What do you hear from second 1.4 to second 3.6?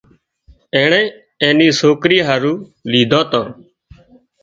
اين ني سوڪري هارو ليڌان تان